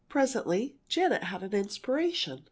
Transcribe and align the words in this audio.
Presently 0.09 0.77
Janet 0.87 1.25
had 1.25 1.43
an 1.43 1.53
inspiration. 1.53 2.39